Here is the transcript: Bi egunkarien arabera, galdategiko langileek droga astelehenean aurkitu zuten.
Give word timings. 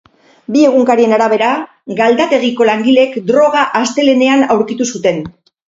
Bi 0.53 0.61
egunkarien 0.69 1.13
arabera, 1.17 1.49
galdategiko 1.99 2.69
langileek 2.71 3.15
droga 3.29 3.69
astelehenean 3.83 4.47
aurkitu 4.59 4.93
zuten. 4.97 5.25